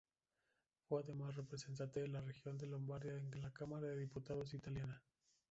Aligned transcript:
Fue 0.89 1.03
además 1.03 1.35
representante 1.35 1.99
de 1.99 2.07
la 2.07 2.21
Región 2.21 2.57
de 2.57 2.65
Lombardía 2.65 3.13
en 3.17 3.39
la 3.39 3.51
Cámara 3.51 3.85
de 3.85 3.99
Diputados 3.99 4.55
italiana. 4.55 4.99